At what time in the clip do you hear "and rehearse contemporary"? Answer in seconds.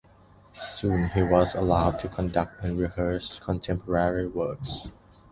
2.63-4.25